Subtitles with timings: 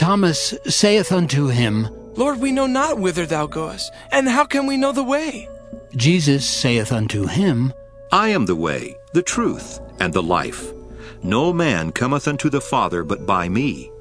[0.00, 4.78] Thomas saith unto him, Lord, we know not whither thou goest, and how can we
[4.78, 5.46] know the way?
[5.94, 7.70] Jesus saith unto him,
[8.10, 10.72] I am the way, the truth, and the life.
[11.22, 13.92] No man cometh unto the Father but by me.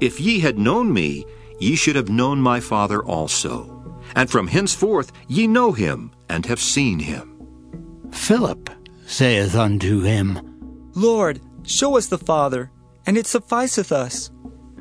[0.00, 1.24] If ye had known me,
[1.60, 4.02] ye should have known my Father also.
[4.16, 7.38] And from henceforth ye know him, and have seen him.
[8.10, 8.70] Philip
[9.06, 12.72] saith unto him, Lord, show us the Father,
[13.06, 14.32] and it sufficeth us.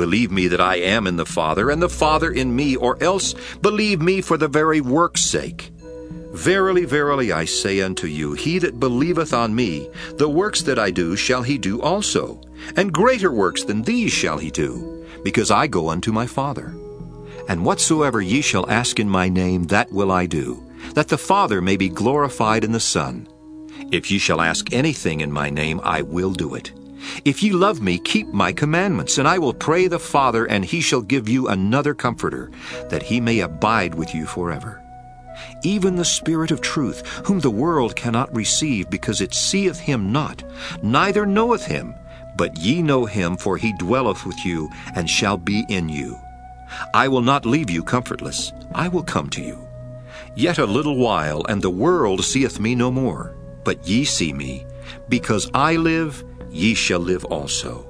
[0.00, 3.34] Believe me that I am in the Father, and the Father in me, or else
[3.60, 5.72] believe me for the very work's sake.
[6.32, 10.90] Verily, verily, I say unto you, he that believeth on me, the works that I
[10.90, 12.40] do shall he do also,
[12.76, 16.74] and greater works than these shall he do, because I go unto my Father.
[17.46, 21.60] And whatsoever ye shall ask in my name, that will I do, that the Father
[21.60, 23.28] may be glorified in the Son.
[23.92, 26.72] If ye shall ask anything in my name, I will do it.
[27.24, 30.80] If ye love me, keep my commandments, and I will pray the Father, and he
[30.80, 32.50] shall give you another Comforter,
[32.88, 34.82] that he may abide with you forever.
[35.62, 40.42] Even the Spirit of truth, whom the world cannot receive, because it seeth him not,
[40.82, 41.94] neither knoweth him,
[42.36, 46.18] but ye know him, for he dwelleth with you, and shall be in you.
[46.94, 49.66] I will not leave you comfortless, I will come to you.
[50.36, 53.34] Yet a little while, and the world seeth me no more.
[53.64, 54.64] But ye see me,
[55.08, 57.86] because I live, ye shall live also.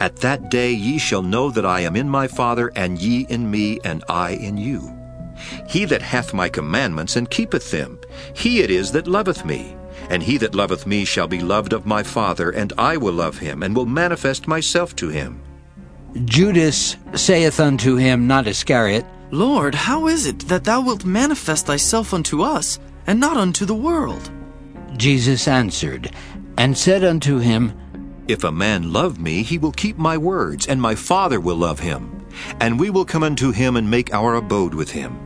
[0.00, 3.50] At that day ye shall know that I am in my Father, and ye in
[3.50, 4.92] me, and I in you.
[5.68, 7.98] He that hath my commandments and keepeth them,
[8.34, 9.76] he it is that loveth me.
[10.10, 13.38] And he that loveth me shall be loved of my Father, and I will love
[13.38, 15.40] him, and will manifest myself to him.
[16.24, 22.12] Judas saith unto him, not Iscariot, Lord, how is it that thou wilt manifest thyself
[22.12, 24.30] unto us, and not unto the world?
[24.96, 26.10] Jesus answered,
[26.58, 27.72] and said unto him,
[28.26, 31.80] If a man love me, he will keep my words, and my Father will love
[31.80, 32.24] him.
[32.58, 35.18] And we will come unto him and make our abode with him.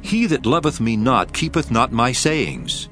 [0.00, 2.88] He that loveth me not keepeth not my sayings.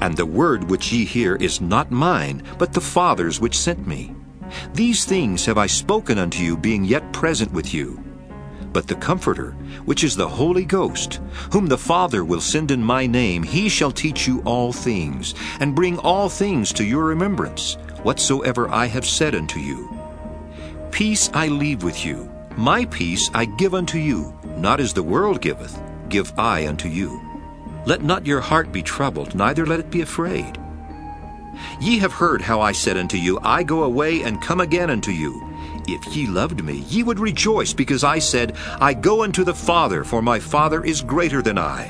[0.00, 4.14] And the word which ye hear is not mine, but the Father's which sent me.
[4.74, 8.02] These things have I spoken unto you, being yet present with you.
[8.72, 9.52] But the Comforter,
[9.84, 11.20] which is the Holy Ghost,
[11.52, 15.74] whom the Father will send in my name, he shall teach you all things, and
[15.74, 19.88] bring all things to your remembrance, whatsoever I have said unto you.
[20.90, 25.40] Peace I leave with you, my peace I give unto you, not as the world
[25.40, 27.20] giveth, give I unto you.
[27.86, 30.58] Let not your heart be troubled, neither let it be afraid.
[31.80, 35.10] Ye have heard how I said unto you, I go away and come again unto
[35.10, 35.44] you.
[35.86, 40.04] If ye loved me, ye would rejoice, because I said, I go unto the Father,
[40.04, 41.86] for my Father is greater than I.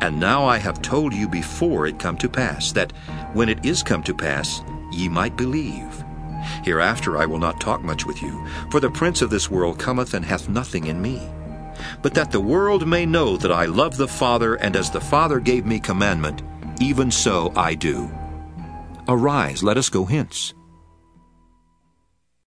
[0.00, 2.92] And now I have told you before it come to pass, that
[3.32, 4.62] when it is come to pass,
[4.92, 6.04] ye might believe.
[6.64, 10.14] Hereafter I will not talk much with you, for the prince of this world cometh
[10.14, 11.20] and hath nothing in me.
[12.02, 15.40] But that the world may know that I love the Father, and as the Father
[15.40, 16.42] gave me commandment,
[16.80, 18.10] even so I do.
[19.08, 20.54] Arise, let us go hence.